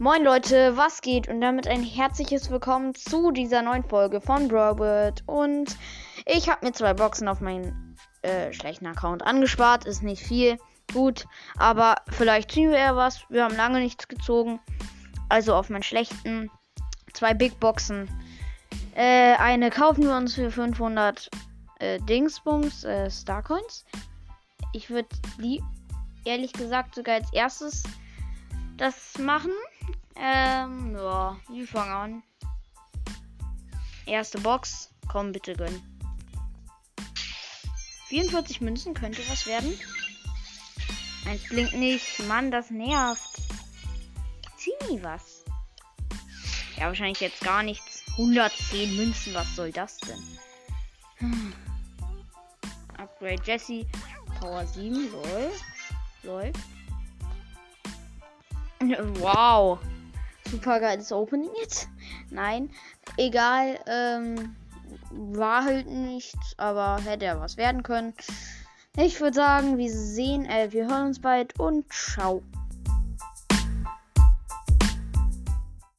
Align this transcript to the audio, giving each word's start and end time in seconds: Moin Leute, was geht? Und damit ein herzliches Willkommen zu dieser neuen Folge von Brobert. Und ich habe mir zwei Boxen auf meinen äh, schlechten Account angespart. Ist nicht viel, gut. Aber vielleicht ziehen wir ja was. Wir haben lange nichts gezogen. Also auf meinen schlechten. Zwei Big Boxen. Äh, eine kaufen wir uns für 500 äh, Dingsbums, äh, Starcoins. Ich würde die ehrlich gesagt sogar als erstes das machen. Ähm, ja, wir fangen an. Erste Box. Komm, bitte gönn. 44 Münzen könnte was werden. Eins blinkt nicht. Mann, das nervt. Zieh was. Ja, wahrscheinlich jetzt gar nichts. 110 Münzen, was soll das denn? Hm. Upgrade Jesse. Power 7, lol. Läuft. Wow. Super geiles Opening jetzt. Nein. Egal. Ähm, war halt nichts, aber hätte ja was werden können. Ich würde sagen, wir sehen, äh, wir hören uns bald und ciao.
Moin 0.00 0.22
Leute, 0.22 0.76
was 0.76 1.00
geht? 1.00 1.26
Und 1.26 1.40
damit 1.40 1.66
ein 1.66 1.82
herzliches 1.82 2.50
Willkommen 2.50 2.94
zu 2.94 3.32
dieser 3.32 3.62
neuen 3.62 3.82
Folge 3.82 4.20
von 4.20 4.46
Brobert. 4.46 5.24
Und 5.26 5.76
ich 6.24 6.48
habe 6.48 6.64
mir 6.64 6.72
zwei 6.72 6.94
Boxen 6.94 7.26
auf 7.26 7.40
meinen 7.40 7.96
äh, 8.22 8.52
schlechten 8.52 8.86
Account 8.86 9.24
angespart. 9.24 9.86
Ist 9.86 10.04
nicht 10.04 10.22
viel, 10.22 10.56
gut. 10.92 11.26
Aber 11.56 11.96
vielleicht 12.10 12.52
ziehen 12.52 12.70
wir 12.70 12.78
ja 12.78 12.94
was. 12.94 13.28
Wir 13.28 13.42
haben 13.42 13.56
lange 13.56 13.80
nichts 13.80 14.06
gezogen. 14.06 14.60
Also 15.30 15.52
auf 15.56 15.68
meinen 15.68 15.82
schlechten. 15.82 16.48
Zwei 17.12 17.34
Big 17.34 17.58
Boxen. 17.58 18.08
Äh, 18.94 19.34
eine 19.34 19.68
kaufen 19.68 20.04
wir 20.04 20.16
uns 20.16 20.36
für 20.36 20.52
500 20.52 21.28
äh, 21.80 21.98
Dingsbums, 22.02 22.84
äh, 22.84 23.10
Starcoins. 23.10 23.84
Ich 24.72 24.90
würde 24.90 25.08
die 25.42 25.60
ehrlich 26.24 26.52
gesagt 26.52 26.94
sogar 26.94 27.16
als 27.16 27.32
erstes 27.32 27.82
das 28.76 29.18
machen. 29.18 29.50
Ähm, 30.20 30.96
ja, 30.96 31.36
wir 31.48 31.68
fangen 31.68 31.92
an. 31.92 32.22
Erste 34.06 34.40
Box. 34.40 34.90
Komm, 35.06 35.32
bitte 35.32 35.54
gönn. 35.54 35.80
44 38.08 38.60
Münzen 38.60 38.94
könnte 38.94 39.22
was 39.28 39.46
werden. 39.46 39.78
Eins 41.26 41.48
blinkt 41.48 41.74
nicht. 41.74 42.26
Mann, 42.26 42.50
das 42.50 42.70
nervt. 42.70 43.36
Zieh 44.56 45.02
was. 45.02 45.44
Ja, 46.76 46.86
wahrscheinlich 46.86 47.20
jetzt 47.20 47.40
gar 47.42 47.62
nichts. 47.62 48.02
110 48.12 48.96
Münzen, 48.96 49.34
was 49.34 49.54
soll 49.54 49.72
das 49.72 49.98
denn? 49.98 50.22
Hm. 51.16 51.52
Upgrade 52.96 53.42
Jesse. 53.44 53.86
Power 54.40 54.66
7, 54.66 55.10
lol. 55.12 55.52
Läuft. 56.22 56.60
Wow. 59.20 59.78
Super 60.50 60.80
geiles 60.80 61.12
Opening 61.12 61.50
jetzt. 61.60 61.88
Nein. 62.30 62.70
Egal. 63.16 63.78
Ähm, 63.86 64.56
war 65.10 65.64
halt 65.64 65.86
nichts, 65.86 66.54
aber 66.56 66.98
hätte 67.04 67.26
ja 67.26 67.40
was 67.40 67.56
werden 67.56 67.82
können. 67.82 68.14
Ich 68.96 69.20
würde 69.20 69.36
sagen, 69.36 69.78
wir 69.78 69.90
sehen, 69.90 70.44
äh, 70.46 70.72
wir 70.72 70.88
hören 70.88 71.08
uns 71.08 71.20
bald 71.20 71.58
und 71.60 71.92
ciao. 71.92 72.42